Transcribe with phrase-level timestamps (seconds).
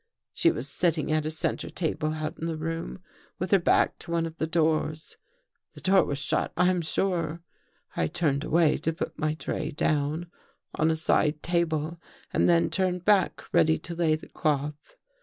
[0.33, 3.03] "She was sitting at a center table out in the room,
[3.37, 5.17] with her back to one of the doors.
[5.75, 7.43] The door was shut, I am sure.
[7.95, 10.25] I turned away to put my tray down
[10.73, 12.01] on a side table
[12.33, 14.95] and then turned back ready to lay the cloth.